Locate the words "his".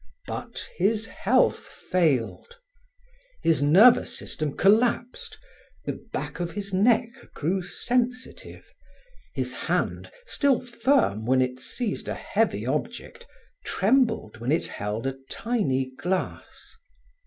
0.77-1.05, 3.43-3.61, 6.53-6.73, 9.35-9.53